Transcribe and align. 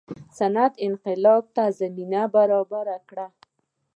صنعتي 0.37 0.79
انقلاب 0.87 1.43
ته 1.55 1.63
زمینه 1.79 2.21
برابره 2.35 2.97
کړي. 3.09 3.27